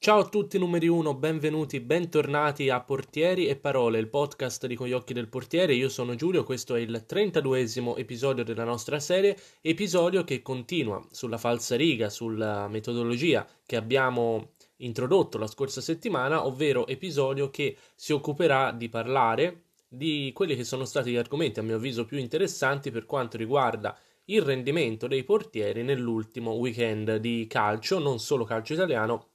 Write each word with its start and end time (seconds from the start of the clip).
Ciao 0.00 0.20
a 0.20 0.28
tutti 0.28 0.58
numeri 0.58 0.86
1, 0.86 1.14
benvenuti, 1.14 1.80
bentornati 1.80 2.70
a 2.70 2.80
Portieri 2.80 3.48
e 3.48 3.56
Parole, 3.56 3.98
il 3.98 4.08
podcast 4.08 4.68
di 4.68 4.76
Con 4.76 4.86
gli 4.86 4.92
occhi 4.92 5.12
del 5.12 5.28
portiere. 5.28 5.74
Io 5.74 5.88
sono 5.88 6.14
Giulio, 6.14 6.44
questo 6.44 6.76
è 6.76 6.78
il 6.78 7.04
32esimo 7.04 7.98
episodio 7.98 8.44
della 8.44 8.62
nostra 8.62 9.00
serie, 9.00 9.36
episodio 9.60 10.22
che 10.22 10.40
continua 10.40 11.04
sulla 11.10 11.36
falsa 11.36 11.74
riga, 11.74 12.10
sulla 12.10 12.68
metodologia 12.68 13.44
che 13.66 13.74
abbiamo 13.74 14.52
introdotto 14.76 15.36
la 15.36 15.48
scorsa 15.48 15.80
settimana, 15.80 16.46
ovvero 16.46 16.86
episodio 16.86 17.50
che 17.50 17.76
si 17.96 18.12
occuperà 18.12 18.70
di 18.70 18.88
parlare 18.88 19.64
di 19.88 20.30
quelli 20.32 20.54
che 20.54 20.62
sono 20.62 20.84
stati 20.84 21.10
gli 21.10 21.16
argomenti 21.16 21.58
a 21.58 21.64
mio 21.64 21.74
avviso 21.74 22.04
più 22.04 22.18
interessanti 22.18 22.92
per 22.92 23.04
quanto 23.04 23.36
riguarda 23.36 23.98
il 24.26 24.42
rendimento 24.42 25.08
dei 25.08 25.24
portieri 25.24 25.82
nell'ultimo 25.82 26.52
weekend 26.52 27.16
di 27.16 27.48
calcio, 27.48 27.98
non 27.98 28.20
solo 28.20 28.44
calcio 28.44 28.74
italiano, 28.74 29.30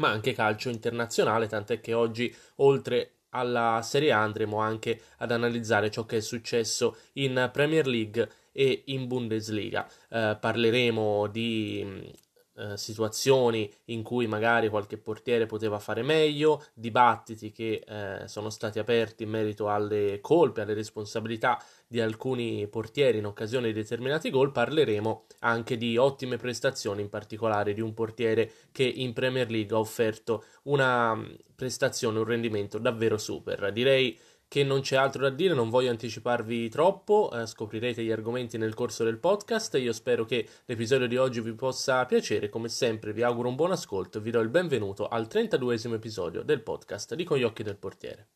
ma 0.00 0.08
anche 0.08 0.32
calcio 0.32 0.70
internazionale, 0.70 1.46
tant'è 1.46 1.80
che 1.80 1.94
oggi, 1.94 2.34
oltre 2.56 3.12
alla 3.30 3.80
Serie 3.82 4.12
A, 4.12 4.22
andremo 4.22 4.58
anche 4.58 5.00
ad 5.18 5.30
analizzare 5.30 5.90
ciò 5.90 6.04
che 6.04 6.16
è 6.16 6.20
successo 6.20 6.96
in 7.14 7.48
Premier 7.52 7.86
League 7.86 8.28
e 8.50 8.82
in 8.86 9.06
Bundesliga. 9.06 9.88
Eh, 10.08 10.36
parleremo 10.40 11.28
di 11.28 12.12
eh, 12.60 12.76
situazioni 12.76 13.72
in 13.86 14.02
cui 14.02 14.26
magari 14.26 14.68
qualche 14.68 14.98
portiere 14.98 15.46
poteva 15.46 15.78
fare 15.78 16.02
meglio, 16.02 16.62
dibattiti 16.74 17.50
che 17.52 17.82
eh, 17.86 18.28
sono 18.28 18.50
stati 18.50 18.78
aperti 18.78 19.22
in 19.22 19.30
merito 19.30 19.70
alle 19.70 20.20
colpe, 20.20 20.60
alle 20.60 20.74
responsabilità 20.74 21.58
di 21.86 22.00
alcuni 22.00 22.68
portieri 22.68 23.18
in 23.18 23.24
occasione 23.24 23.68
di 23.68 23.72
determinati 23.72 24.28
gol, 24.28 24.52
parleremo 24.52 25.24
anche 25.40 25.76
di 25.78 25.96
ottime 25.96 26.36
prestazioni, 26.36 27.00
in 27.00 27.08
particolare 27.08 27.72
di 27.72 27.80
un 27.80 27.94
portiere 27.94 28.52
che 28.72 28.84
in 28.84 29.14
Premier 29.14 29.50
League 29.50 29.74
ha 29.74 29.80
offerto 29.80 30.44
una 30.64 31.14
mm, 31.14 31.24
prestazione, 31.56 32.18
un 32.18 32.24
rendimento 32.24 32.78
davvero 32.78 33.16
super. 33.16 33.72
Direi 33.72 34.16
che 34.50 34.64
non 34.64 34.80
c'è 34.80 34.96
altro 34.96 35.22
da 35.22 35.30
dire, 35.30 35.54
non 35.54 35.70
voglio 35.70 35.90
anticiparvi 35.90 36.68
troppo, 36.70 37.30
eh, 37.32 37.46
scoprirete 37.46 38.02
gli 38.02 38.10
argomenti 38.10 38.58
nel 38.58 38.74
corso 38.74 39.04
del 39.04 39.18
podcast. 39.18 39.76
Io 39.76 39.92
spero 39.92 40.24
che 40.24 40.44
l'episodio 40.64 41.06
di 41.06 41.16
oggi 41.16 41.40
vi 41.40 41.52
possa 41.52 42.04
piacere. 42.04 42.48
Come 42.48 42.68
sempre, 42.68 43.12
vi 43.12 43.22
auguro 43.22 43.48
un 43.48 43.54
buon 43.54 43.70
ascolto 43.70 44.18
e 44.18 44.20
vi 44.20 44.32
do 44.32 44.40
il 44.40 44.48
benvenuto 44.48 45.06
al 45.06 45.28
32esimo 45.30 45.94
episodio 45.94 46.42
del 46.42 46.62
podcast 46.62 47.14
di 47.14 47.22
Con 47.22 47.38
gli 47.38 47.44
occhi 47.44 47.62
del 47.62 47.76
portiere. 47.76 48.30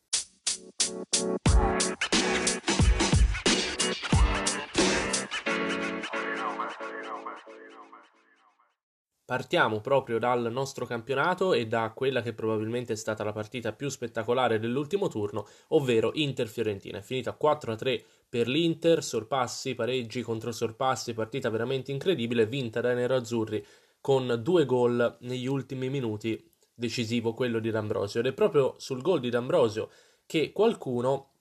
Partiamo 9.25 9.81
proprio 9.81 10.19
dal 10.19 10.51
nostro 10.51 10.85
campionato 10.85 11.53
e 11.53 11.65
da 11.65 11.91
quella 11.95 12.21
che 12.21 12.33
probabilmente 12.33 12.93
è 12.93 12.95
stata 12.95 13.23
la 13.23 13.31
partita 13.31 13.73
più 13.73 13.89
spettacolare 13.89 14.59
dell'ultimo 14.59 15.07
turno, 15.07 15.47
ovvero 15.69 16.11
Inter-Fiorentina. 16.13 16.99
È 16.99 17.01
finita 17.01 17.35
4-3 17.35 18.03
per 18.29 18.47
l'Inter, 18.47 19.03
sorpassi, 19.03 19.73
pareggi 19.73 20.21
contro 20.21 20.51
sorpassi, 20.51 21.15
partita 21.15 21.49
veramente 21.49 21.91
incredibile, 21.91 22.45
vinta 22.45 22.81
dai 22.81 22.93
nerazzurri 22.93 23.65
con 23.99 24.39
due 24.43 24.65
gol 24.65 25.17
negli 25.21 25.47
ultimi 25.47 25.89
minuti, 25.89 26.47
decisivo 26.75 27.33
quello 27.33 27.57
di 27.57 27.71
D'Ambrosio. 27.71 28.19
Ed 28.19 28.27
è 28.27 28.33
proprio 28.33 28.75
sul 28.77 29.01
gol 29.01 29.21
di 29.21 29.31
D'Ambrosio 29.31 29.89
che 30.27 30.51
qualcuno 30.51 31.31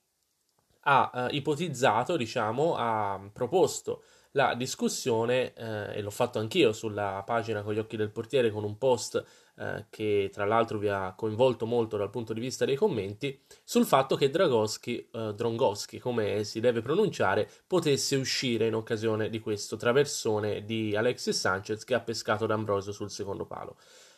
ha 0.85 1.11
eh, 1.15 1.37
ipotizzato, 1.37 2.17
diciamo, 2.17 2.77
ha 2.77 3.29
proposto 3.31 4.03
la 4.37 4.55
discussione, 4.55 5.53
eh, 5.55 5.97
e 5.99 6.03
l'ho 6.03 6.11
fatto 6.11 6.39
anch'io 6.39 6.73
sulla 6.73 7.23
pagina 7.25 7.63
con 7.63 7.73
gli 7.73 7.79
occhi 7.79 7.97
del 7.97 8.11
portiere 8.11 8.51
con 8.51 8.65
un 8.65 8.79
post 8.79 9.25
eh, 9.57 9.87
che 9.91 10.29
tra 10.33 10.45
l'altro 10.45 10.79
vi 10.79 10.89
ha 10.89 11.15
coinvolto 11.17 11.67
molto 11.67 11.97
dal 11.97 12.11
punto 12.11 12.33
di 12.33 12.41
vista 12.41 12.64
dei 12.64 12.75
commenti, 12.75 13.41
sul 13.63 13.85
fatto 13.85 14.17
che 14.17 14.31
Dragoschi, 14.31 15.08
eh, 15.13 15.35
Drongoschi, 15.35 16.01
come 16.01 16.42
si 16.42 16.58
deve 16.58 16.81
pronunciare, 16.81 17.48
potesse 17.67 18.17
uscire 18.17 18.67
in 18.67 18.75
occasione 18.75 19.29
di 19.31 19.39
questo 19.39 19.77
traversone 19.77 20.64
di 20.64 20.97
Alexis 20.97 21.39
Sanchez 21.39 21.85
che 21.85 21.95
ha 21.95 22.01
pescato 22.01 22.47
D'Ambrosio 22.47 22.91
sul 22.91 23.11
secondo 23.11 23.47
palo. 23.47 23.77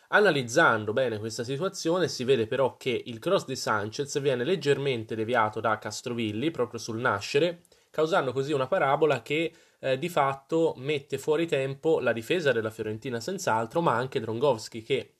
Analizzando 0.09 0.95
bene 0.95 1.19
questa 1.19 1.45
situazione 1.45 2.09
si 2.09 2.25
vede 2.25 2.47
però 2.47 2.77
che 2.77 3.03
il 3.07 3.19
cross 3.19 3.45
di 3.45 3.57
Sanchez 3.57 4.19
viene 4.21 4.45
leggermente 4.45 5.15
deviato 5.15 5.61
da 5.61 5.79
Castrovilli 5.79 6.51
proprio 6.51 6.79
sul 6.79 7.01
nascere, 7.01 7.65
causando 7.97 8.31
così 8.31 8.53
una 8.53 8.67
parabola 8.67 9.23
che 9.23 9.51
eh, 9.79 9.99
di 9.99 10.11
fatto 10.11 10.75
mette 10.77 11.17
fuori 11.17 11.47
tempo 11.47 11.99
la 11.99 12.13
difesa 12.13 12.53
della 12.53 12.69
Fiorentina 12.69 13.21
senz'altro, 13.21 13.81
ma 13.81 13.95
anche 13.95 14.21
Drongowski 14.21 14.83
che 14.83 15.15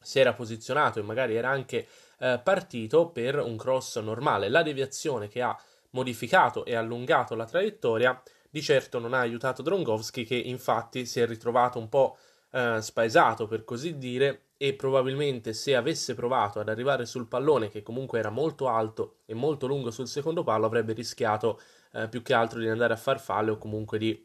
si 0.00 0.20
era 0.20 0.32
posizionato 0.32 1.00
e 1.00 1.02
magari 1.02 1.34
era 1.34 1.50
anche 1.50 1.88
eh, 2.20 2.40
partito 2.44 3.08
per 3.08 3.40
un 3.40 3.56
cross 3.56 3.98
normale. 3.98 4.48
La 4.48 4.62
deviazione 4.62 5.26
che 5.26 5.42
ha 5.42 5.58
modificato 5.90 6.64
e 6.64 6.76
allungato 6.76 7.34
la 7.34 7.44
traiettoria 7.44 8.22
di 8.48 8.62
certo 8.62 9.00
non 9.00 9.12
ha 9.12 9.18
aiutato 9.18 9.62
Drongowski 9.62 10.24
che 10.24 10.36
infatti 10.36 11.06
si 11.06 11.18
è 11.18 11.26
ritrovato 11.26 11.80
un 11.80 11.88
po' 11.88 12.18
eh, 12.52 12.80
spaesato 12.80 13.48
per 13.48 13.64
così 13.64 13.98
dire 13.98 14.42
e 14.56 14.74
probabilmente 14.74 15.52
se 15.52 15.74
avesse 15.74 16.14
provato 16.14 16.60
ad 16.60 16.68
arrivare 16.68 17.04
sul 17.04 17.26
pallone 17.26 17.68
che 17.68 17.82
comunque 17.82 18.18
era 18.20 18.30
molto 18.30 18.68
alto 18.68 19.16
e 19.26 19.34
molto 19.34 19.66
lungo 19.66 19.90
sul 19.90 20.06
secondo 20.06 20.44
palo 20.44 20.64
avrebbe 20.64 20.94
rischiato 20.94 21.60
eh, 21.96 22.08
più 22.08 22.22
che 22.22 22.34
altro 22.34 22.60
di 22.60 22.68
andare 22.68 22.92
a 22.92 22.96
farfalle 22.96 23.50
o 23.52 23.58
comunque 23.58 23.98
di 23.98 24.24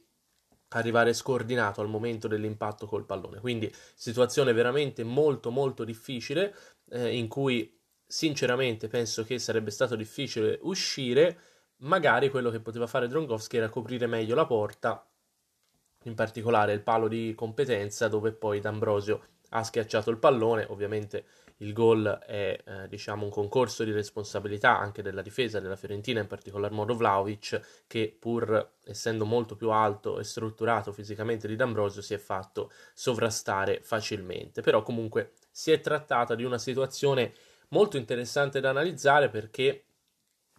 arrivare 0.74 1.14
scordinato 1.14 1.82
al 1.82 1.90
momento 1.90 2.28
dell'impatto 2.28 2.86
col 2.86 3.06
pallone. 3.06 3.40
Quindi 3.40 3.74
situazione 3.96 4.54
veramente 4.54 5.04
molto 5.04 5.52
molto 5.52 5.84
difficile 5.84 6.56
eh, 6.90 7.16
in 7.16 7.28
cui 7.28 7.78
sinceramente 8.06 8.88
penso 8.88 9.24
che 9.24 9.40
sarebbe 9.40 9.72
stato 9.72 9.96
difficile 9.96 10.60
uscire, 10.64 11.40
magari 11.78 12.30
quello 12.30 12.50
che 12.50 12.60
poteva 12.60 12.88
fare 12.88 13.08
Drongowski 13.08 13.58
era 13.58 13.70
coprire 13.70 14.06
meglio 14.06 14.36
la 14.36 14.46
porta, 14.46 15.06
in 16.04 16.16
particolare 16.16 16.74
il 16.74 16.82
palo 16.82 17.08
di 17.08 17.34
competenza 17.36 18.08
dove 18.08 18.32
poi 18.34 18.60
D'Ambrosio 18.60 19.28
ha 19.50 19.64
schiacciato 19.64 20.10
il 20.10 20.18
pallone, 20.18 20.66
ovviamente 20.70 21.26
il 21.62 21.74
gol 21.74 22.20
è 22.26 22.60
eh, 22.64 22.88
diciamo 22.88 23.24
un 23.24 23.32
concorso 23.32 23.84
di 23.84 23.92
responsabilità 23.92 24.78
anche 24.78 25.02
della 25.02 25.22
difesa 25.22 25.60
della 25.60 25.76
Fiorentina, 25.76 26.20
in 26.20 26.28
particolar 26.28 26.72
modo 26.72 26.96
Vlaovic, 26.96 27.84
che 27.88 28.16
pur 28.18 28.74
essendo 28.86 29.26
molto 29.26 29.56
più 29.56 29.70
alto 29.70 30.20
e 30.20 30.24
strutturato 30.24 30.92
fisicamente 30.92 31.48
di 31.48 31.56
D'Ambrosio 31.56 32.02
si 32.02 32.14
è 32.14 32.18
fatto 32.18 32.72
sovrastare 32.94 33.80
facilmente. 33.82 34.62
Però 34.62 34.82
comunque 34.82 35.34
si 35.52 35.72
è 35.72 35.80
trattata 35.80 36.36
di 36.36 36.44
una 36.44 36.58
situazione 36.58 37.34
molto 37.70 37.98
interessante 37.98 38.60
da 38.60 38.70
analizzare 38.70 39.30
perché 39.30 39.86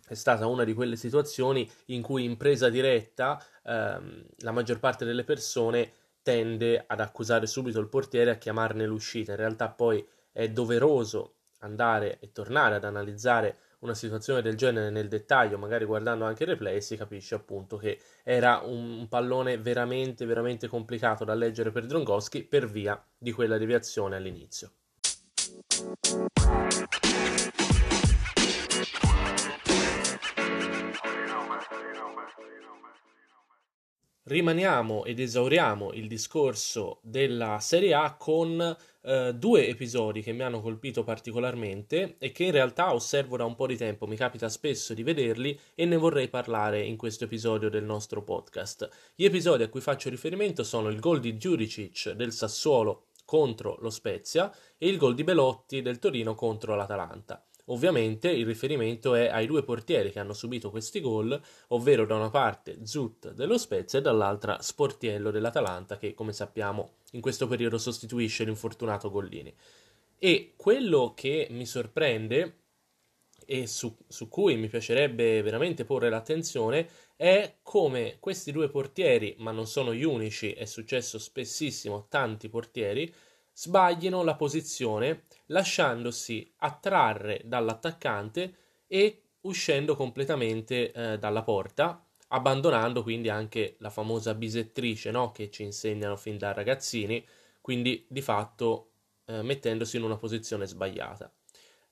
è 0.06 0.14
stata 0.14 0.46
una 0.46 0.64
di 0.64 0.74
quelle 0.74 0.96
situazioni 0.96 1.68
in 1.86 2.02
cui 2.02 2.24
in 2.24 2.36
presa 2.36 2.68
diretta 2.68 3.42
ehm, 3.64 4.24
la 4.38 4.50
maggior 4.52 4.78
parte 4.78 5.04
delle 5.04 5.24
persone 5.24 5.92
tende 6.22 6.84
ad 6.86 7.00
accusare 7.00 7.46
subito 7.46 7.80
il 7.80 7.88
portiere 7.88 8.30
a 8.30 8.36
chiamarne 8.36 8.86
l'uscita. 8.86 9.32
In 9.32 9.38
realtà 9.38 9.68
poi 9.68 10.06
è 10.32 10.48
doveroso 10.48 11.36
andare 11.58 12.18
e 12.18 12.32
tornare 12.32 12.74
ad 12.76 12.84
analizzare 12.84 13.58
una 13.80 13.94
situazione 13.94 14.42
del 14.42 14.56
genere 14.56 14.90
nel 14.90 15.08
dettaglio, 15.08 15.58
magari 15.58 15.84
guardando 15.84 16.24
anche 16.24 16.44
il 16.44 16.50
replay, 16.50 16.80
si 16.80 16.96
capisce 16.96 17.34
appunto 17.34 17.76
che 17.76 18.00
era 18.22 18.60
un 18.64 19.06
pallone 19.08 19.58
veramente, 19.58 20.24
veramente 20.24 20.68
complicato 20.68 21.24
da 21.24 21.34
leggere 21.34 21.70
per 21.70 21.86
Drongowski 21.86 22.44
per 22.44 22.68
via 22.68 23.00
di 23.18 23.32
quella 23.32 23.58
deviazione 23.58 24.16
all'inizio. 24.16 24.70
Rimaniamo 34.24 35.04
ed 35.04 35.18
esauriamo 35.18 35.94
il 35.94 36.06
discorso 36.06 37.00
della 37.02 37.58
Serie 37.58 37.92
A 37.92 38.14
con 38.14 38.76
eh, 39.02 39.34
due 39.34 39.66
episodi 39.66 40.22
che 40.22 40.30
mi 40.30 40.42
hanno 40.42 40.60
colpito 40.60 41.02
particolarmente 41.02 42.14
e 42.18 42.30
che 42.30 42.44
in 42.44 42.52
realtà 42.52 42.94
osservo 42.94 43.36
da 43.36 43.44
un 43.44 43.56
po' 43.56 43.66
di 43.66 43.76
tempo, 43.76 44.06
mi 44.06 44.14
capita 44.14 44.48
spesso 44.48 44.94
di 44.94 45.02
vederli 45.02 45.58
e 45.74 45.86
ne 45.86 45.96
vorrei 45.96 46.28
parlare 46.28 46.84
in 46.84 46.96
questo 46.96 47.24
episodio 47.24 47.68
del 47.68 47.82
nostro 47.82 48.22
podcast. 48.22 48.88
Gli 49.16 49.24
episodi 49.24 49.64
a 49.64 49.68
cui 49.68 49.80
faccio 49.80 50.08
riferimento 50.08 50.62
sono 50.62 50.88
il 50.88 51.00
gol 51.00 51.18
di 51.18 51.36
Giuricic 51.36 52.10
del 52.10 52.32
Sassuolo 52.32 53.08
contro 53.24 53.76
lo 53.80 53.90
Spezia 53.90 54.54
e 54.78 54.86
il 54.86 54.98
gol 54.98 55.16
di 55.16 55.24
Belotti 55.24 55.82
del 55.82 55.98
Torino 55.98 56.36
contro 56.36 56.76
l'Atalanta. 56.76 57.44
Ovviamente 57.66 58.28
il 58.30 58.44
riferimento 58.44 59.14
è 59.14 59.28
ai 59.28 59.46
due 59.46 59.62
portieri 59.62 60.10
che 60.10 60.18
hanno 60.18 60.32
subito 60.32 60.70
questi 60.70 61.00
gol, 61.00 61.40
ovvero 61.68 62.04
da 62.04 62.16
una 62.16 62.30
parte 62.30 62.84
Zut 62.84 63.32
dello 63.32 63.56
Spezia 63.56 64.00
e 64.00 64.02
dall'altra 64.02 64.60
Sportiello 64.60 65.30
dell'Atalanta 65.30 65.96
che 65.96 66.12
come 66.12 66.32
sappiamo 66.32 66.94
in 67.12 67.20
questo 67.20 67.46
periodo 67.46 67.78
sostituisce 67.78 68.44
l'infortunato 68.44 69.10
Gollini. 69.10 69.54
E 70.18 70.54
quello 70.56 71.12
che 71.14 71.46
mi 71.50 71.66
sorprende 71.66 72.62
e 73.44 73.66
su, 73.66 73.96
su, 74.06 74.28
cui 74.28 74.56
mi 74.56 74.68
piacerebbe 74.68 75.42
veramente 75.42 75.84
porre 75.84 76.08
l'attenzione 76.08 76.88
è 77.16 77.58
come 77.62 78.16
questi 78.20 78.52
due 78.52 78.68
portieri, 78.68 79.36
ma 79.38 79.50
non 79.50 79.66
sono 79.66 79.94
gli 79.94 80.04
unici, 80.04 80.52
è 80.52 80.64
successo 80.64 81.18
spessissimo 81.18 82.06
tanti 82.08 82.48
portieri, 82.48 83.12
sbaglino 83.52 84.22
la 84.22 84.34
posizione 84.34 85.24
lasciandosi 85.46 86.52
attrarre 86.58 87.42
dall'attaccante 87.44 88.56
e 88.86 89.22
uscendo 89.42 89.96
completamente 89.96 90.92
eh, 90.92 91.18
dalla 91.18 91.42
porta, 91.42 92.06
abbandonando 92.28 93.02
quindi 93.02 93.28
anche 93.28 93.76
la 93.80 93.90
famosa 93.90 94.34
bisettrice 94.34 95.10
no? 95.10 95.32
che 95.32 95.50
ci 95.50 95.62
insegnano 95.62 96.16
fin 96.16 96.38
da 96.38 96.52
ragazzini, 96.52 97.24
quindi 97.60 98.06
di 98.08 98.20
fatto 98.20 98.92
eh, 99.26 99.42
mettendosi 99.42 99.96
in 99.96 100.04
una 100.04 100.16
posizione 100.16 100.66
sbagliata. 100.66 101.32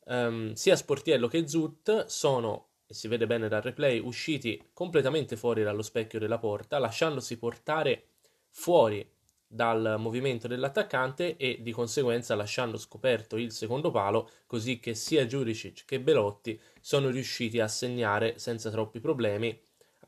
Um, 0.05 0.55
sia 0.55 0.76
Sportiello 0.76 1.29
che 1.29 1.46
Zut 1.46 2.06
sono, 2.06 2.70
e 2.87 2.94
si 2.94 3.06
vede 3.06 3.26
bene 3.26 3.49
dal 3.49 3.62
replay, 3.62 3.99
usciti 3.99 4.70
completamente 4.73 5.37
fuori 5.37 5.62
dallo 5.62 5.82
specchio 5.82 6.19
della 6.19 6.38
porta, 6.38 6.79
lasciandosi 6.79 7.38
portare 7.38 8.06
fuori 8.49 9.08
dal 9.52 9.97
movimento 9.99 10.47
dell'attaccante 10.47 11.37
e 11.37 11.58
di 11.61 11.73
conseguenza 11.73 12.37
lasciando 12.37 12.79
scoperto 12.79 13.37
il 13.37 13.50
secondo 13.50 13.91
palo, 13.91 14.31
così 14.47 14.79
che 14.79 14.94
sia 14.94 15.26
Giuricic 15.26 15.85
che 15.85 15.99
Belotti 15.99 16.58
sono 16.81 17.08
riusciti 17.08 17.58
a 17.58 17.67
segnare 17.67 18.38
senza 18.38 18.70
troppi 18.70 19.00
problemi, 19.00 19.49
eh, 19.49 19.58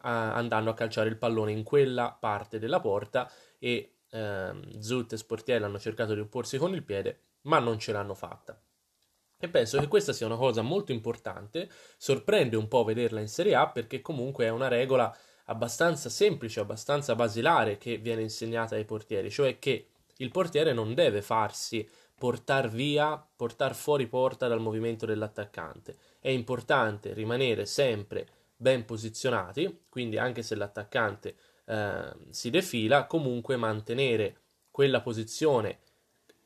andando 0.01 0.71
a 0.71 0.75
calciare 0.75 1.09
il 1.09 1.17
pallone 1.17 1.51
in 1.51 1.65
quella 1.65 2.17
parte 2.19 2.61
della 2.61 2.79
porta 2.79 3.29
e 3.59 3.95
eh, 4.11 4.53
Zut 4.79 5.13
e 5.13 5.17
Sportiello 5.17 5.65
hanno 5.65 5.81
cercato 5.81 6.15
di 6.15 6.21
opporsi 6.21 6.57
con 6.57 6.73
il 6.73 6.85
piede, 6.85 7.19
ma 7.43 7.59
non 7.59 7.81
ce 7.81 7.91
l'hanno 7.91 8.15
fatta. 8.15 8.57
E 9.39 9.49
penso 9.49 9.81
che 9.81 9.89
questa 9.89 10.13
sia 10.13 10.27
una 10.27 10.37
cosa 10.37 10.63
molto 10.63 10.93
importante, 10.93 11.69
sorprende 11.97 12.55
un 12.55 12.69
po' 12.69 12.85
vederla 12.85 13.19
in 13.19 13.27
Serie 13.27 13.57
A 13.57 13.69
perché 13.69 14.01
comunque 14.01 14.45
è 14.45 14.51
una 14.51 14.69
regola 14.69 15.13
abbastanza 15.47 16.09
semplice, 16.09 16.61
abbastanza 16.61 17.15
basilare 17.15 17.79
che 17.79 17.99
viene 17.99 18.23
insegnata 18.23 18.75
ai 18.75 18.85
portieri, 18.85 19.31
cioè 19.31 19.59
che 19.59 19.89
il 20.17 20.31
portiere 20.31 20.73
non 20.73 20.95
deve 20.95 21.23
farsi 21.23 21.89
portare 22.17 22.69
via, 22.69 23.25
portare 23.35 23.75
fuori 23.75 24.07
porta 24.07 24.47
dal 24.47 24.61
movimento 24.61 25.07
dell'attaccante. 25.07 25.97
È 26.21 26.29
importante 26.29 27.13
rimanere 27.13 27.67
sempre 27.67 28.29
ben 28.57 28.85
posizionati, 28.85 29.87
quindi 29.89 30.19
anche 30.19 30.43
se 30.43 30.55
l'attaccante 30.55 31.35
eh, 31.65 32.13
si 32.31 32.51
defila, 32.51 33.07
comunque 33.07 33.57
mantenere 33.57 34.37
quella 34.71 35.01
posizione 35.01 35.81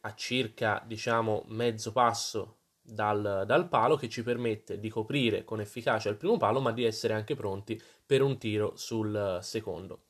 a 0.01 0.15
circa, 0.15 0.83
diciamo, 0.87 1.45
mezzo 1.49 1.93
passo 1.93 2.57
dal, 2.81 3.43
dal, 3.47 3.69
palo 3.69 3.97
che 3.97 4.09
ci 4.09 4.23
permette 4.23 4.79
di 4.79 4.89
coprire 4.89 5.45
con 5.45 5.61
efficacia 5.61 6.09
il 6.09 6.17
primo 6.17 6.37
palo, 6.37 6.61
ma 6.61 6.73
di 6.73 6.85
essere 6.85 7.13
anche 7.13 7.35
pronti 7.35 7.81
per 8.07 8.23
un 8.23 8.39
tiro 8.39 8.77
sul 8.77 9.41
secondo. 9.43 10.03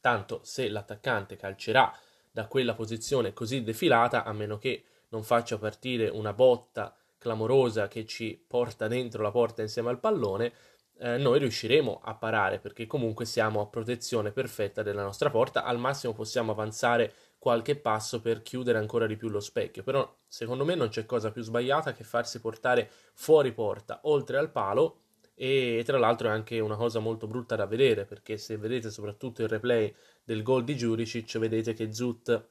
Tanto 0.00 0.40
se 0.44 0.68
l'attaccante 0.68 1.36
calcerà 1.36 1.92
da 2.30 2.46
quella 2.46 2.74
posizione 2.74 3.32
così 3.32 3.62
defilata, 3.62 4.24
a 4.24 4.32
meno 4.32 4.58
che 4.58 4.84
non 5.08 5.22
faccia 5.22 5.58
partire 5.58 6.08
una 6.08 6.32
botta 6.32 6.94
clamorosa 7.16 7.88
che 7.88 8.06
ci 8.06 8.42
porta 8.46 8.86
dentro 8.86 9.22
la 9.22 9.30
porta 9.30 9.62
insieme 9.62 9.88
al 9.88 9.98
pallone, 9.98 10.52
eh, 11.00 11.16
noi 11.16 11.38
riusciremo 11.38 12.00
a 12.02 12.14
parare 12.14 12.58
perché 12.58 12.86
comunque 12.86 13.24
siamo 13.24 13.60
a 13.60 13.66
protezione 13.66 14.32
perfetta 14.32 14.82
della 14.82 15.02
nostra 15.02 15.30
porta. 15.30 15.64
Al 15.64 15.78
massimo 15.78 16.12
possiamo 16.12 16.52
avanzare 16.52 17.12
qualche 17.38 17.76
passo 17.76 18.20
per 18.20 18.42
chiudere 18.42 18.78
ancora 18.78 19.06
di 19.06 19.16
più 19.16 19.28
lo 19.28 19.40
specchio. 19.40 19.82
Però 19.82 20.16
secondo 20.26 20.64
me 20.64 20.74
non 20.74 20.88
c'è 20.88 21.06
cosa 21.06 21.30
più 21.30 21.42
sbagliata 21.42 21.92
che 21.92 22.04
farsi 22.04 22.40
portare 22.40 22.90
fuori 23.14 23.52
porta, 23.52 24.00
oltre 24.04 24.38
al 24.38 24.50
palo. 24.50 25.02
E 25.40 25.82
tra 25.84 25.98
l'altro 25.98 26.26
è 26.26 26.32
anche 26.32 26.58
una 26.58 26.74
cosa 26.74 26.98
molto 26.98 27.28
brutta 27.28 27.54
da 27.54 27.64
vedere 27.64 28.04
perché 28.04 28.36
se 28.38 28.56
vedete 28.56 28.90
soprattutto 28.90 29.42
il 29.42 29.48
replay 29.48 29.94
del 30.24 30.42
gol 30.42 30.64
di 30.64 30.74
Juricic, 30.74 31.38
vedete 31.38 31.74
che 31.74 31.92
Zut 31.92 32.48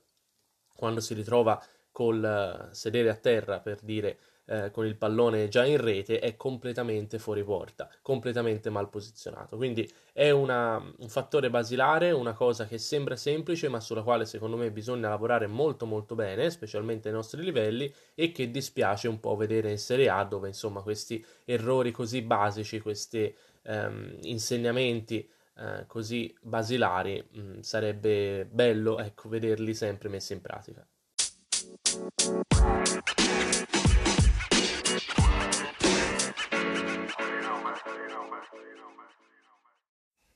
quando 0.74 1.02
si 1.02 1.14
ritrova 1.14 1.62
col 1.92 2.24
eh, 2.24 2.74
sedere 2.74 3.10
a 3.10 3.16
terra 3.16 3.60
per 3.60 3.82
dire 3.82 4.18
eh, 4.48 4.72
con 4.72 4.86
il 4.86 4.96
pallone 4.96 5.48
già 5.50 5.66
in 5.66 5.78
rete 5.78 6.20
è 6.20 6.36
completamente 6.36 7.20
fuori 7.20 7.44
porta, 7.44 7.90
completamente 8.02 8.70
mal 8.70 8.90
posizionato. 8.90 9.58
Quindi 9.58 9.90
è 10.14 10.30
una, 10.30 10.78
un 10.78 11.10
fattore 11.10 11.50
basilare, 11.50 12.12
una 12.12 12.34
cosa 12.34 12.66
che 12.66 12.78
sembra 12.78 13.16
semplice 13.16 13.68
ma 13.70 13.80
sulla 13.80 14.04
quale 14.04 14.26
secondo 14.26 14.58
me 14.58 14.72
bisogna 14.72 15.10
lavorare 15.10 15.48
molto 15.48 15.86
molto 15.86 16.16
bene, 16.16 16.50
specialmente 16.50 17.10
ai 17.10 17.14
nostri 17.14 17.44
livelli 17.44 17.94
e 18.16 18.32
che 18.32 18.50
dispiace 18.50 19.08
un 19.08 19.20
po' 19.20 19.36
vedere 19.36 19.72
in 19.72 19.78
Serie 19.78 20.10
A 20.10 20.24
dove 20.24 20.48
insomma 20.48 20.82
questi 20.82 21.24
errori 21.46 21.92
così 21.92 22.22
basici, 22.22 22.80
questi 22.80 23.34
ehm, 23.64 24.18
insegnamenti 24.22 25.30
eh, 25.60 25.86
così 25.88 26.34
basilari 26.42 27.24
mh, 27.30 27.40
mm, 27.40 27.60
sarebbe 27.60 28.46
bello 28.46 29.00
ecco, 29.00 29.28
vederli 29.30 29.74
sempre 29.74 30.08
messi 30.10 30.34
in 30.34 30.42
pratica. 30.42 30.88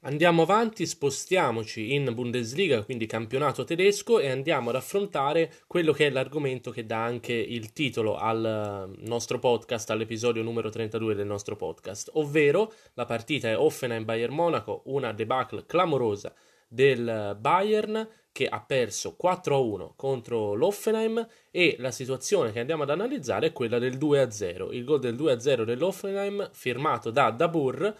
Andiamo 0.03 0.41
avanti, 0.41 0.87
spostiamoci 0.87 1.93
in 1.93 2.11
Bundesliga, 2.15 2.83
quindi 2.83 3.05
campionato 3.05 3.63
tedesco, 3.63 4.17
e 4.17 4.31
andiamo 4.31 4.69
ad 4.69 4.75
affrontare 4.75 5.53
quello 5.67 5.93
che 5.93 6.07
è 6.07 6.09
l'argomento 6.09 6.71
che 6.71 6.87
dà 6.87 7.03
anche 7.03 7.33
il 7.33 7.71
titolo 7.71 8.15
al 8.15 8.91
nostro 8.97 9.37
podcast, 9.37 9.91
all'episodio 9.91 10.41
numero 10.41 10.69
32 10.69 11.13
del 11.13 11.27
nostro 11.27 11.55
podcast, 11.55 12.09
ovvero 12.13 12.73
la 12.95 13.05
partita 13.05 13.49
è 13.49 13.55
Offenheim-Bayern 13.55 14.33
Monaco, 14.33 14.81
una 14.85 15.11
debacle 15.11 15.67
clamorosa 15.67 16.33
del 16.67 17.37
Bayern 17.39 18.07
che 18.31 18.47
ha 18.47 18.61
perso 18.61 19.15
4-1 19.21 19.91
contro 19.95 20.53
l'Offenheim 20.55 21.27
e 21.51 21.75
la 21.79 21.91
situazione 21.91 22.51
che 22.51 22.61
andiamo 22.61 22.83
ad 22.83 22.89
analizzare 22.89 23.47
è 23.47 23.51
quella 23.51 23.77
del 23.77 23.97
2-0, 23.97 24.73
il 24.73 24.83
gol 24.83 24.99
del 24.99 25.15
2-0 25.15 25.63
dell'Offenheim 25.63 26.49
firmato 26.53 27.11
da 27.11 27.29
Dabur 27.29 27.93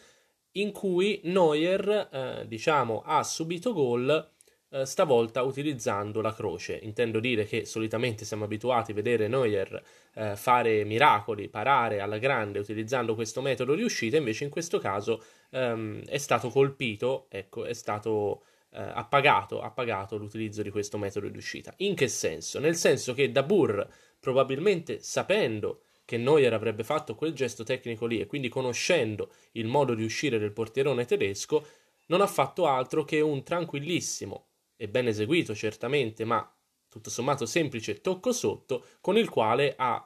in 0.54 0.72
cui 0.72 1.22
Neuer, 1.24 2.10
eh, 2.12 2.48
diciamo, 2.48 3.04
ha 3.06 3.24
subito 3.24 3.74
gol 3.74 4.30
eh, 4.74 4.86
stavolta 4.86 5.42
utilizzando 5.42 6.22
la 6.22 6.34
croce. 6.34 6.80
Intendo 6.82 7.20
dire 7.20 7.46
che 7.46 7.66
solitamente 7.66 8.26
siamo 8.26 8.46
abituati 8.46 8.92
a 8.92 8.94
vedere 8.96 9.28
Neuer 9.28 9.84
eh, 10.14 10.36
fare 10.36 10.84
miracoli, 10.86 11.50
parare 11.50 12.00
alla 12.00 12.18
grande 12.18 12.60
utilizzando 12.60 13.16
questo 13.16 13.42
metodo 13.42 13.76
di 13.76 13.84
uscita, 13.84 14.18
invece 14.18 14.46
in 14.46 14.50
questo 14.50 14.80
caso 14.80 15.24
ehm, 15.52 16.06
è 16.06 16.18
stato 16.18 16.50
colpito, 16.50 17.28
ecco, 17.30 17.66
è 17.66 17.74
stato 17.74 18.44
eh, 18.72 18.82
appagato, 18.82 19.62
appagato 19.62 20.18
l'utilizzo 20.18 20.62
di 20.62 20.70
questo 20.70 20.98
metodo 20.98 21.28
di 21.28 21.38
uscita. 21.38 21.74
In 21.78 21.94
che 21.96 22.08
senso? 22.08 22.60
Nel 22.60 22.76
senso 22.76 23.14
che 23.14 23.32
Dabur, 23.32 23.86
probabilmente 24.20 25.00
sapendo 25.02 25.82
che 26.12 26.18
Neuer 26.18 26.52
avrebbe 26.52 26.84
fatto 26.84 27.16
quel 27.16 27.32
gesto 27.32 27.64
tecnico 27.64 28.06
lì 28.06 28.20
e 28.20 28.26
quindi 28.26 28.50
conoscendo 28.50 29.32
il 29.54 29.66
modo 29.66 29.94
di 29.94 30.04
uscire 30.04 30.40
del 30.40 30.52
portierone 30.52 31.06
tedesco, 31.06 31.66
non 32.08 32.20
ha 32.20 32.28
fatto 32.28 32.68
altro 32.68 33.06
che 33.06 33.22
un 33.22 33.44
tranquillissimo 33.44 34.48
e 34.76 34.90
ben 34.90 35.08
eseguito 35.08 35.56
certamente, 35.56 36.26
ma 36.26 36.54
tutto 36.90 37.10
sommato 37.10 37.46
semplice 37.46 38.02
tocco 38.02 38.34
sotto, 38.34 38.88
con 39.00 39.18
il 39.18 39.30
quale 39.30 39.74
ha 39.78 40.06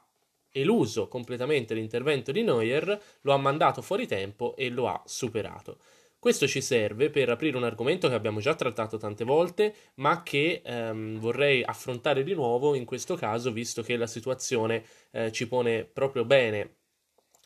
eluso 0.52 1.08
completamente 1.08 1.74
l'intervento 1.74 2.32
di 2.32 2.44
Neuer, 2.44 3.02
lo 3.22 3.34
ha 3.34 3.38
mandato 3.38 3.82
fuori 3.82 4.06
tempo 4.06 4.56
e 4.56 4.70
lo 4.70 4.88
ha 4.88 5.02
superato. 5.08 5.80
Questo 6.26 6.48
ci 6.48 6.60
serve 6.60 7.12
per 7.12 7.30
aprire 7.30 7.56
un 7.56 7.66
argomento 7.66 8.08
che 8.08 8.16
abbiamo 8.16 8.40
già 8.40 8.56
trattato 8.56 8.98
tante 8.98 9.24
volte, 9.24 9.76
ma 9.98 10.24
che 10.24 10.60
ehm, 10.66 11.20
vorrei 11.20 11.62
affrontare 11.64 12.24
di 12.24 12.34
nuovo 12.34 12.74
in 12.74 12.84
questo 12.84 13.14
caso, 13.14 13.52
visto 13.52 13.84
che 13.84 13.96
la 13.96 14.08
situazione 14.08 14.84
eh, 15.12 15.32
ci 15.32 15.48
pone 15.48 15.84
proprio 15.86 16.26
bene 16.26 16.78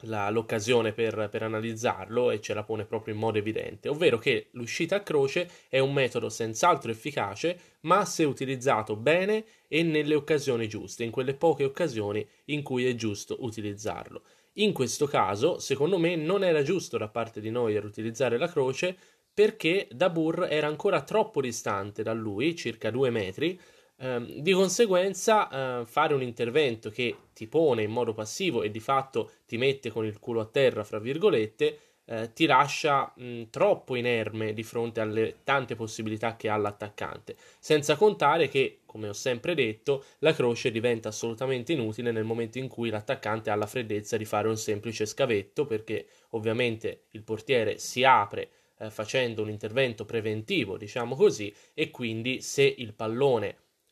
la, 0.03 0.29
l'occasione 0.29 0.93
per, 0.93 1.27
per, 1.29 1.43
analizzarlo 1.43 2.31
e 2.31 2.39
ce 2.39 2.53
la 2.53 2.63
pone 2.63 2.86
proprio 2.86 3.13
in 3.13 3.19
modo 3.19 3.38
evidente, 3.38 3.89
ovvero 3.89 4.17
che 4.17 4.48
l'uscita 4.51 4.95
a 4.95 5.03
croce 5.03 5.50
è 5.67 5.79
un 5.79 5.91
metodo 5.91 6.29
senz'altro 6.29 6.89
efficace, 6.89 7.59
ma 7.81 8.05
se 8.05 8.24
utilizzato 8.24 8.95
bene 8.95 9.43
e 9.67 9.83
nelle 9.83 10.15
occasioni 10.15 10.69
giuste, 10.69 11.03
in 11.03 11.12
quelle 11.12 11.33
poche 11.33 11.65
occasioni 11.65 12.25
in 12.45 12.63
cui 12.63 12.86
è 12.86 12.95
giusto 12.95 13.36
utilizzarlo. 13.41 14.24
In 14.60 14.74
questo 14.74 15.06
caso, 15.08 15.58
secondo 15.58 15.98
me, 15.98 16.18
non 16.18 16.44
era 16.44 16.63
giusto 16.63 16.98
da 16.98 17.08
parte 17.08 17.39
di 17.39 17.50
Neuer 17.50 17.86
utilizzare 17.86 18.38
la 18.38 18.50
croce 18.50 18.96
perché 19.34 19.88
Dabur 19.89 20.48
era 20.50 20.68
ancora 20.68 21.01
troppo 21.01 21.39
distante 21.39 22.04
da 22.04 22.12
lui, 22.12 22.58
circa 22.58 22.92
due 22.92 23.10
metri, 23.10 23.58
ehm, 23.98 24.39
di 24.42 24.51
conseguenza 24.51 25.80
eh, 25.80 25.86
fare 25.86 26.13
un 26.13 26.22
intervento 26.22 26.89
che 26.89 27.16
ti 27.34 27.48
pone 27.48 27.84
in 27.84 27.92
modo 27.92 28.13
passivo 28.13 28.62
e 28.62 28.70
di 28.70 28.82
fatto 28.82 29.32
ti 29.46 29.56
mette 29.56 29.92
con 29.92 30.06
il 30.06 30.20
culo 30.20 30.42
a 30.42 30.46
terra, 30.46 30.84
fra 30.84 31.00
virgolette, 31.00 31.80
eh, 32.12 32.34
ti 32.34 32.48
lascia 32.48 33.13
mh, 33.16 33.44
troppo 33.51 33.96
inerme 33.96 34.54
di 34.54 34.63
fronte 34.63 35.00
alle 35.00 35.38
tante 35.44 35.75
possibilità 35.75 36.36
che 36.36 36.50
ha 36.50 36.58
l'attaccante, 36.58 37.36
senza 37.60 37.96
contare 37.96 38.50
che, 38.50 38.80
come 38.86 39.10
ho 39.10 39.13
sempre 39.13 39.54
detto, 39.54 40.04
la 40.20 40.34
croce 40.34 40.72
diventa 40.72 41.10
assolutamente 41.10 41.74
inutile 41.74 42.12
nel 42.12 42.24
momento 42.24 42.58
in 42.58 42.68
cui 42.68 42.89
l'attaccante 42.89 43.51
ha 43.51 43.56
la 43.56 43.68
freddezza 43.68 44.18
di 44.18 44.25
fare 44.25 44.48
un 44.48 44.58
semplice 44.58 45.06
scavetto, 45.06 45.68
perché 45.68 46.08
ovviamente 46.30 47.04
il 47.12 47.22
portiere 47.22 47.78
si 47.78 48.04
apre 48.04 48.50
eh, 48.80 48.89
facendo 48.89 49.44
un 49.44 49.50
intervento 49.50 50.04
preventivo, 50.04 50.78
diciamo 50.78 51.16
così, 51.16 51.54
e 51.75 51.92
quindi 51.92 52.42
se 52.42 52.63
il 52.63 52.94
pallone 52.94 53.50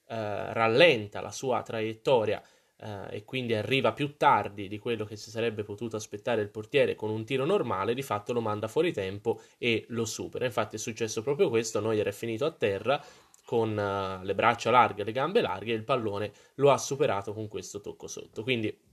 eh, 0.08 0.54
rallenta 0.54 1.22
la 1.22 1.32
sua 1.32 1.62
traiettoria 1.62 2.42
eh, 2.80 3.18
e 3.18 3.26
quindi 3.26 3.54
arriva 3.54 3.94
più 3.94 4.18
tardi 4.18 4.68
di 4.68 4.78
quello 4.80 5.06
che 5.06 5.16
si 5.16 5.30
sarebbe 5.30 5.64
potuto 5.64 5.96
aspettare 5.96 6.42
il 6.42 6.50
portiere 6.50 6.96
con 6.96 7.10
un 7.10 7.26
tiro 7.26 7.46
normale, 7.46 7.94
di 7.94 8.04
fatto 8.04 8.34
lo 8.34 8.42
manda 8.42 8.68
fuori 8.68 8.94
tempo 8.94 9.42
e 9.58 9.86
lo 9.90 10.06
supera. 10.06 10.46
Infatti 10.46 10.76
è 10.76 10.80
successo 10.80 11.22
proprio 11.22 11.50
questo, 11.50 11.80
Neuer 11.80 12.08
è 12.08 12.12
finito 12.12 12.46
a 12.46 12.52
terra 12.52 13.04
con 13.46 13.70
uh, 13.72 14.24
le 14.24 14.36
braccia 14.36 14.72
larghe, 14.72 15.04
le 15.04 15.14
gambe 15.14 15.42
larghe 15.42 15.72
e 15.72 15.76
il 15.76 15.84
pallone 15.84 16.32
lo 16.56 16.70
ha 16.72 16.78
superato 16.78 17.34
con 17.34 17.48
questo 17.48 17.80
tocco 17.82 18.08
sotto. 18.08 18.44
Quindi 18.44 18.86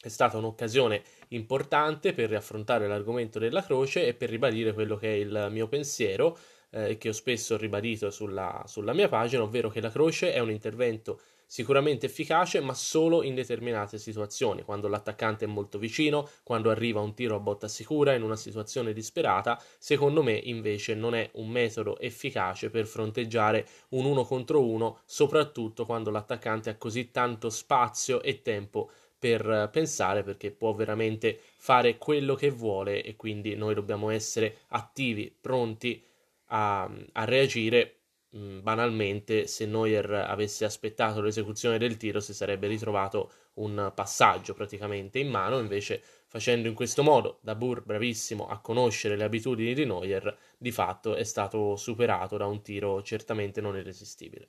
è 0.00 0.08
stata 0.08 0.36
un'occasione 0.38 1.02
importante 1.28 2.12
per 2.12 2.30
riaffrontare 2.30 2.88
l'argomento 2.88 3.38
della 3.38 3.62
croce 3.62 4.06
e 4.06 4.14
per 4.14 4.30
ribadire 4.30 4.72
quello 4.72 4.96
che 4.96 5.08
è 5.08 5.16
il 5.16 5.48
mio 5.50 5.68
pensiero 5.68 6.36
eh, 6.70 6.96
che 6.96 7.10
ho 7.10 7.12
spesso 7.12 7.56
ribadito 7.56 8.10
sulla, 8.10 8.64
sulla 8.66 8.94
mia 8.94 9.08
pagina, 9.08 9.42
ovvero 9.42 9.68
che 9.68 9.80
la 9.80 9.90
croce 9.90 10.32
è 10.32 10.40
un 10.40 10.50
intervento 10.50 11.20
sicuramente 11.52 12.06
efficace, 12.06 12.60
ma 12.60 12.72
solo 12.72 13.22
in 13.22 13.34
determinate 13.34 13.98
situazioni, 13.98 14.62
quando 14.62 14.88
l'attaccante 14.88 15.44
è 15.44 15.48
molto 15.48 15.78
vicino, 15.78 16.26
quando 16.42 16.70
arriva 16.70 17.00
un 17.00 17.12
tiro 17.12 17.36
a 17.36 17.40
botta 17.40 17.68
sicura 17.68 18.14
in 18.14 18.22
una 18.22 18.36
situazione 18.36 18.94
disperata, 18.94 19.62
secondo 19.78 20.22
me 20.22 20.32
invece 20.32 20.94
non 20.94 21.14
è 21.14 21.28
un 21.34 21.50
metodo 21.50 21.98
efficace 21.98 22.70
per 22.70 22.86
fronteggiare 22.86 23.66
un 23.90 24.06
uno 24.06 24.24
contro 24.24 24.66
uno, 24.66 25.00
soprattutto 25.04 25.84
quando 25.84 26.10
l'attaccante 26.10 26.70
ha 26.70 26.76
così 26.76 27.10
tanto 27.10 27.50
spazio 27.50 28.22
e 28.22 28.40
tempo 28.40 28.90
per 29.18 29.68
pensare 29.70 30.22
perché 30.22 30.52
può 30.52 30.72
veramente 30.72 31.38
fare 31.56 31.98
quello 31.98 32.34
che 32.34 32.48
vuole 32.48 33.02
e 33.02 33.14
quindi 33.14 33.54
noi 33.56 33.74
dobbiamo 33.74 34.08
essere 34.08 34.60
attivi, 34.68 35.30
pronti 35.38 36.02
a, 36.46 36.90
a 37.12 37.24
reagire 37.26 38.01
banalmente 38.34 39.46
se 39.46 39.66
Neuer 39.66 40.10
avesse 40.10 40.64
aspettato 40.64 41.20
l'esecuzione 41.20 41.76
del 41.76 41.98
tiro 41.98 42.18
si 42.20 42.32
sarebbe 42.32 42.66
ritrovato 42.66 43.30
un 43.54 43.92
passaggio 43.94 44.54
praticamente 44.54 45.18
in 45.18 45.28
mano, 45.28 45.58
invece 45.58 46.02
facendo 46.26 46.66
in 46.66 46.74
questo 46.74 47.02
modo 47.02 47.38
Dabur 47.42 47.84
bravissimo 47.84 48.48
a 48.48 48.60
conoscere 48.60 49.16
le 49.16 49.24
abitudini 49.24 49.74
di 49.74 49.84
Neuer, 49.84 50.34
di 50.56 50.72
fatto 50.72 51.14
è 51.14 51.24
stato 51.24 51.76
superato 51.76 52.38
da 52.38 52.46
un 52.46 52.62
tiro 52.62 53.02
certamente 53.02 53.60
non 53.60 53.76
irresistibile. 53.76 54.48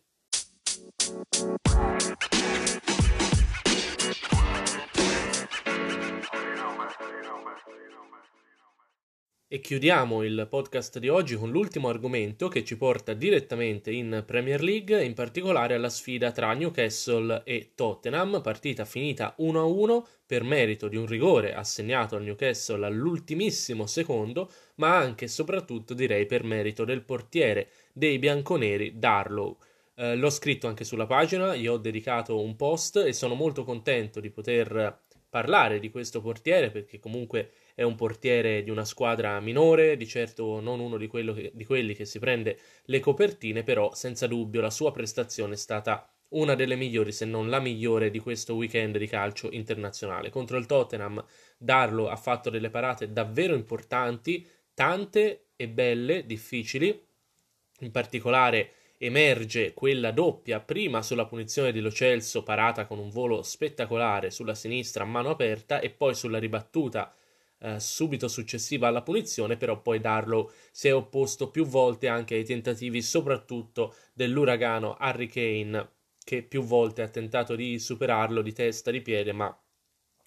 E 9.53 9.59
chiudiamo 9.59 10.23
il 10.23 10.47
podcast 10.49 10.97
di 10.97 11.09
oggi 11.09 11.35
con 11.35 11.51
l'ultimo 11.51 11.87
argomento 11.87 12.47
che 12.47 12.63
ci 12.63 12.75
porta 12.75 13.13
direttamente 13.13 13.91
in 13.91 14.23
Premier 14.25 14.63
League, 14.63 15.03
in 15.03 15.13
particolare 15.13 15.75
alla 15.75 15.89
sfida 15.89 16.31
tra 16.31 16.51
Newcastle 16.53 17.43
e 17.45 17.73
Tottenham, 17.75 18.41
partita 18.41 18.83
finita 18.83 19.35
1-1 19.37 20.01
per 20.25 20.41
merito 20.41 20.87
di 20.87 20.97
un 20.97 21.05
rigore 21.05 21.53
assegnato 21.53 22.15
al 22.15 22.23
Newcastle 22.23 22.83
all'ultimissimo 22.83 23.85
secondo, 23.85 24.49
ma 24.77 24.97
anche 24.97 25.25
e 25.25 25.27
soprattutto 25.27 25.93
direi 25.93 26.25
per 26.25 26.43
merito 26.43 26.83
del 26.83 27.03
portiere 27.03 27.69
dei 27.93 28.17
bianconeri 28.17 28.97
Darlow. 28.97 29.55
Eh, 29.95 30.15
l'ho 30.15 30.31
scritto 30.31 30.65
anche 30.65 30.83
sulla 30.83 31.05
pagina, 31.05 31.55
gli 31.55 31.67
ho 31.67 31.77
dedicato 31.77 32.41
un 32.41 32.55
post 32.55 32.97
e 32.97 33.13
sono 33.13 33.35
molto 33.35 33.63
contento 33.63 34.19
di 34.19 34.31
poter 34.31 35.02
parlare 35.33 35.79
di 35.79 35.89
questo 35.89 36.21
portiere 36.21 36.69
perché 36.69 36.99
comunque 36.99 37.53
è 37.73 37.81
un 37.81 37.95
portiere 37.95 38.61
di 38.61 38.69
una 38.69 38.85
squadra 38.85 39.39
minore, 39.39 39.97
di 39.97 40.07
certo 40.07 40.59
non 40.59 40.79
uno 40.79 40.95
di, 40.95 41.09
che, 41.09 41.51
di 41.55 41.65
quelli 41.65 41.95
che 41.95 42.05
si 42.05 42.19
prende 42.19 42.59
le 42.83 42.99
copertine, 42.99 43.63
però 43.63 43.95
senza 43.95 44.27
dubbio 44.27 44.61
la 44.61 44.69
sua 44.69 44.91
prestazione 44.91 45.55
è 45.55 45.57
stata 45.57 46.07
una 46.33 46.53
delle 46.53 46.75
migliori, 46.75 47.11
se 47.11 47.25
non 47.25 47.49
la 47.49 47.59
migliore 47.59 48.11
di 48.11 48.19
questo 48.19 48.53
weekend 48.53 48.99
di 48.99 49.07
calcio 49.07 49.49
internazionale. 49.49 50.29
Contro 50.29 50.57
il 50.57 50.67
Tottenham, 50.67 51.25
Darlo 51.57 52.09
ha 52.09 52.15
fatto 52.15 52.51
delle 52.51 52.69
parate 52.69 53.11
davvero 53.11 53.55
importanti, 53.55 54.47
tante 54.75 55.47
e 55.55 55.67
belle, 55.67 56.27
difficili. 56.27 57.07
In 57.79 57.89
particolare 57.89 58.71
emerge 59.05 59.73
quella 59.73 60.11
doppia, 60.11 60.59
prima 60.59 61.01
sulla 61.01 61.25
punizione 61.25 61.71
di 61.71 61.79
Lo 61.79 61.91
Celso, 61.91 62.43
parata 62.43 62.85
con 62.85 62.99
un 62.99 63.09
volo 63.09 63.41
spettacolare 63.43 64.31
sulla 64.31 64.55
sinistra 64.55 65.03
a 65.03 65.07
mano 65.07 65.29
aperta, 65.29 65.79
e 65.79 65.89
poi 65.89 66.15
sulla 66.15 66.39
ribattuta 66.39 67.13
eh, 67.59 67.79
subito 67.79 68.27
successiva 68.27 68.87
alla 68.87 69.01
punizione, 69.01 69.57
però 69.57 69.81
poi 69.81 69.99
Darlow 69.99 70.49
si 70.71 70.87
è 70.87 70.93
opposto 70.93 71.49
più 71.49 71.65
volte 71.65 72.07
anche 72.07 72.35
ai 72.35 72.43
tentativi, 72.43 73.01
soprattutto 73.01 73.95
dell'uragano 74.13 74.95
Harry 74.95 75.27
Kane, 75.27 75.89
che 76.23 76.43
più 76.43 76.63
volte 76.63 77.01
ha 77.01 77.07
tentato 77.07 77.55
di 77.55 77.79
superarlo 77.79 78.41
di 78.41 78.53
testa, 78.53 78.91
di 78.91 79.01
piede, 79.01 79.33
ma 79.33 79.57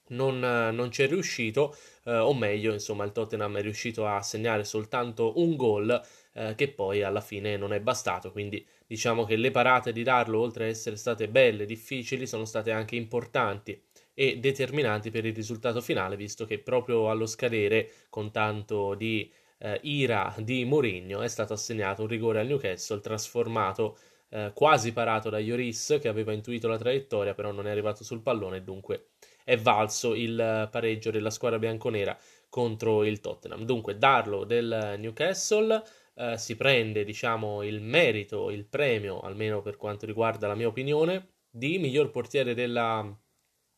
non, 0.09 0.39
non 0.39 0.91
ci 0.91 1.03
è 1.03 1.09
riuscito, 1.09 1.77
eh, 2.05 2.17
o 2.17 2.35
meglio, 2.35 2.73
insomma, 2.73 3.05
il 3.05 3.13
Tottenham 3.13 3.59
è 3.59 3.63
riuscito 3.63 4.07
a 4.07 4.23
segnare 4.23 4.65
soltanto 4.65 5.41
un 5.41 5.57
gol 5.57 6.01
eh, 6.35 6.55
che 6.55 6.69
poi 6.69 7.03
alla 7.03 7.21
fine 7.21 7.57
non 7.57 7.73
è 7.73 7.81
bastato. 7.81 8.33
Quindi 8.33 8.65
diciamo 8.87 9.25
che 9.25 9.37
le 9.37 9.51
parate 9.51 9.93
di 9.93 10.03
Darlo, 10.03 10.41
oltre 10.41 10.65
ad 10.65 10.71
essere 10.71 10.97
state 10.97 11.29
belle, 11.29 11.65
difficili, 11.67 12.27
sono 12.27 12.45
state 12.45 12.71
anche 12.71 12.97
importanti 12.97 13.81
e 14.15 14.39
determinanti 14.39 15.11
per 15.11 15.25
il 15.27 15.35
risultato 15.35 15.81
finale, 15.81 16.17
visto 16.17 16.45
che 16.47 16.59
proprio 16.59 17.11
allo 17.11 17.27
scadere, 17.27 17.91
con 18.09 18.31
tanto 18.31 18.95
di 18.95 19.31
eh, 19.59 19.79
ira 19.83 20.35
di 20.39 20.65
Mourinho, 20.65 21.21
è 21.23 21.29
stato 21.29 21.53
assegnato 21.53 22.03
un 22.03 22.09
rigore 22.09 22.41
al 22.41 22.47
Newcastle, 22.47 23.01
trasformato 23.01 23.99
eh, 24.31 24.53
quasi 24.55 24.93
parato 24.93 25.31
da 25.31 25.39
Ioris, 25.39 25.99
che 26.01 26.09
aveva 26.09 26.33
intuito 26.33 26.69
la 26.69 26.79
traiettoria, 26.79 27.35
però 27.35 27.53
non 27.53 27.67
è 27.67 27.71
arrivato 27.71 28.05
sul 28.05 28.23
pallone, 28.23 28.63
dunque 28.63 29.09
è 29.47 29.57
valso 29.57 30.17
il 30.17 30.69
pareggio 30.73 31.13
della 31.13 31.31
squadra 31.31 31.61
bianconera 31.61 32.19
contro 32.49 33.05
il 33.05 33.21
Tottenham. 33.21 33.63
Dunque, 33.63 33.97
Darlo 33.97 34.43
del 34.43 34.97
Newcastle 34.99 35.85
eh, 36.17 36.37
si 36.37 36.57
prende, 36.57 37.05
diciamo, 37.05 37.63
il 37.63 37.81
merito, 37.81 38.51
il 38.51 38.65
premio, 38.65 39.21
almeno 39.21 39.63
per 39.63 39.77
quanto 39.77 40.05
riguarda 40.05 40.49
la 40.49 40.57
mia 40.57 40.67
opinione, 40.67 41.35
di 41.49 41.79
miglior 41.79 42.11
portiere 42.11 42.55
della 42.55 43.09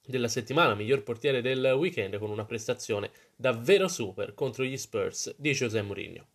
della 0.08 0.28
settimana, 0.28 0.74
miglior 0.74 1.02
portiere 1.02 1.42
del 1.42 1.74
weekend 1.76 2.16
con 2.16 2.30
una 2.30 2.46
prestazione 2.46 3.10
davvero 3.36 3.88
super 3.88 4.32
contro 4.32 4.64
gli 4.64 4.78
Spurs 4.78 5.34
di 5.36 5.52
José 5.52 5.82
Mourinho. 5.82 6.26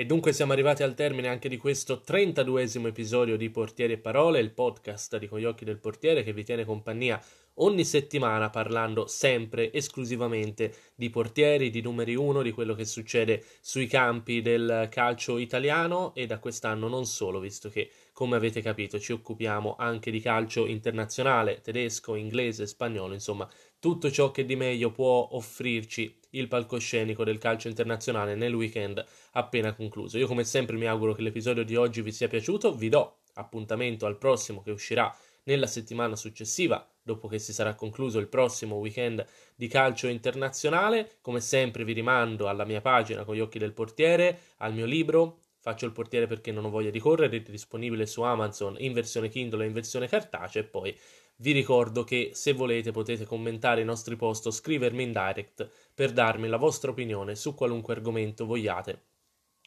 E 0.00 0.06
dunque 0.06 0.32
siamo 0.32 0.52
arrivati 0.52 0.82
al 0.82 0.94
termine 0.94 1.28
anche 1.28 1.50
di 1.50 1.58
questo 1.58 2.02
32esimo 2.02 2.86
episodio 2.86 3.36
di 3.36 3.50
Portieri 3.50 3.92
e 3.92 3.98
Parole, 3.98 4.40
il 4.40 4.50
podcast 4.50 5.18
di 5.18 5.28
Con 5.28 5.38
gli 5.38 5.44
occhi 5.44 5.66
del 5.66 5.76
portiere 5.76 6.22
che 6.22 6.32
vi 6.32 6.42
tiene 6.42 6.64
compagnia 6.64 7.22
ogni 7.56 7.84
settimana 7.84 8.48
parlando 8.48 9.06
sempre 9.06 9.70
esclusivamente 9.70 10.74
di 10.94 11.10
portieri, 11.10 11.68
di 11.68 11.82
numeri 11.82 12.16
uno, 12.16 12.40
di 12.40 12.52
quello 12.52 12.74
che 12.74 12.86
succede 12.86 13.44
sui 13.60 13.86
campi 13.86 14.40
del 14.40 14.88
calcio 14.90 15.36
italiano 15.36 16.14
e 16.14 16.24
da 16.24 16.38
quest'anno 16.38 16.88
non 16.88 17.04
solo, 17.04 17.38
visto 17.38 17.68
che 17.68 17.90
come 18.20 18.36
avete 18.36 18.60
capito 18.60 19.00
ci 19.00 19.12
occupiamo 19.12 19.76
anche 19.78 20.10
di 20.10 20.20
calcio 20.20 20.66
internazionale, 20.66 21.62
tedesco, 21.62 22.16
inglese, 22.16 22.66
spagnolo, 22.66 23.14
insomma 23.14 23.48
tutto 23.78 24.10
ciò 24.10 24.30
che 24.30 24.44
di 24.44 24.56
meglio 24.56 24.90
può 24.90 25.30
offrirci 25.32 26.18
il 26.32 26.46
palcoscenico 26.46 27.24
del 27.24 27.38
calcio 27.38 27.68
internazionale 27.68 28.34
nel 28.34 28.52
weekend 28.52 29.02
appena 29.32 29.72
concluso. 29.72 30.18
Io 30.18 30.26
come 30.26 30.44
sempre 30.44 30.76
mi 30.76 30.84
auguro 30.84 31.14
che 31.14 31.22
l'episodio 31.22 31.64
di 31.64 31.76
oggi 31.76 32.02
vi 32.02 32.12
sia 32.12 32.28
piaciuto, 32.28 32.74
vi 32.74 32.90
do 32.90 33.20
appuntamento 33.36 34.04
al 34.04 34.18
prossimo 34.18 34.60
che 34.60 34.70
uscirà 34.70 35.10
nella 35.44 35.66
settimana 35.66 36.14
successiva, 36.14 36.86
dopo 37.02 37.26
che 37.26 37.38
si 37.38 37.54
sarà 37.54 37.74
concluso 37.74 38.18
il 38.18 38.28
prossimo 38.28 38.74
weekend 38.76 39.24
di 39.54 39.66
calcio 39.66 40.08
internazionale. 40.08 41.12
Come 41.22 41.40
sempre 41.40 41.84
vi 41.84 41.94
rimando 41.94 42.48
alla 42.48 42.66
mia 42.66 42.82
pagina 42.82 43.24
con 43.24 43.34
gli 43.34 43.40
occhi 43.40 43.58
del 43.58 43.72
portiere, 43.72 44.40
al 44.58 44.74
mio 44.74 44.84
libro 44.84 45.44
Faccio 45.60 45.84
il 45.84 45.92
portiere 45.92 46.26
perché 46.26 46.52
non 46.52 46.64
ho 46.64 46.70
voglia 46.70 46.90
di 46.90 46.98
correre, 46.98 47.42
disponibile 47.42 48.06
su 48.06 48.22
Amazon 48.22 48.76
in 48.78 48.94
versione 48.94 49.28
Kindle 49.28 49.64
e 49.64 49.66
in 49.66 49.72
versione 49.74 50.08
cartacea 50.08 50.62
e 50.62 50.64
poi 50.64 50.98
vi 51.36 51.52
ricordo 51.52 52.02
che 52.02 52.30
se 52.32 52.52
volete 52.52 52.92
potete 52.92 53.26
commentare 53.26 53.82
i 53.82 53.84
nostri 53.84 54.16
post 54.16 54.46
o 54.46 54.50
scrivermi 54.50 55.02
in 55.02 55.12
direct 55.12 55.70
per 55.94 56.12
darmi 56.12 56.48
la 56.48 56.56
vostra 56.56 56.90
opinione 56.90 57.34
su 57.34 57.54
qualunque 57.54 57.94
argomento 57.94 58.46
vogliate 58.46 59.04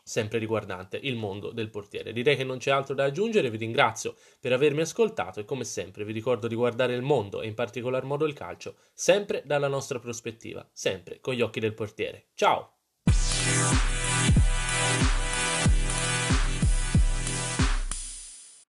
sempre 0.04 0.38
riguardante 0.38 1.00
il 1.02 1.16
mondo 1.16 1.52
del 1.52 1.70
portiere. 1.70 2.12
Direi 2.12 2.36
che 2.36 2.44
non 2.44 2.58
c'è 2.58 2.72
altro 2.72 2.94
da 2.94 3.06
aggiungere, 3.06 3.50
vi 3.50 3.58
ringrazio 3.58 4.16
per 4.40 4.52
avermi 4.52 4.82
ascoltato 4.82 5.40
e 5.40 5.46
come 5.46 5.64
sempre 5.64 6.04
vi 6.04 6.12
ricordo 6.12 6.48
di 6.48 6.56
guardare 6.56 6.94
il 6.94 7.02
mondo 7.02 7.42
e 7.42 7.48
in 7.48 7.54
particolar 7.54 8.04
modo 8.04 8.26
il 8.26 8.34
calcio 8.34 8.76
sempre 8.94 9.44
dalla 9.46 9.68
nostra 9.68 10.00
prospettiva, 10.00 10.68
sempre 10.74 11.20
con 11.22 11.34
gli 11.34 11.42
occhi 11.42 11.60
del 11.60 11.74
portiere. 11.74 12.26
Ciao! 12.34 12.74